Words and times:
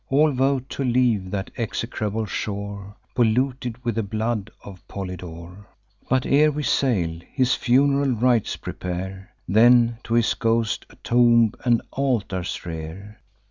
All 0.09 0.31
vote 0.31 0.67
to 0.69 0.83
leave 0.83 1.29
that 1.29 1.51
execrable 1.57 2.25
shore, 2.25 2.95
Polluted 3.13 3.85
with 3.85 3.93
the 3.93 4.01
blood 4.01 4.49
of 4.63 4.81
Polydore; 4.87 5.67
But, 6.09 6.25
ere 6.25 6.51
we 6.51 6.63
sail, 6.63 7.19
his 7.31 7.53
fun'ral 7.53 8.19
rites 8.19 8.55
prepare, 8.55 9.29
Then, 9.47 9.99
to 10.05 10.15
his 10.15 10.33
ghost, 10.33 10.87
a 10.89 10.95
tomb 11.03 11.53
and 11.63 11.83
altars 11.91 12.65
rear. 12.65 13.19